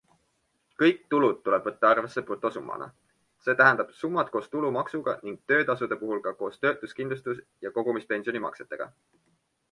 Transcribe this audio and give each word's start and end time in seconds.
Kõik 0.83 1.01
tulud 1.13 1.41
tuleb 1.47 1.65
võtta 1.69 1.89
arvesse 1.95 2.21
brutosummana, 2.29 2.87
see 3.47 3.55
tähendab 3.59 3.91
summad 3.97 4.31
koos 4.35 4.47
tulumaksuga 4.55 5.13
ning 5.27 5.35
töötasude 5.51 5.97
puhul 6.05 6.23
ka 6.29 6.33
koos 6.39 6.57
töötuskindlustus- 6.65 7.43
ja 7.67 7.73
kogumispensionimaksetega. 7.77 8.89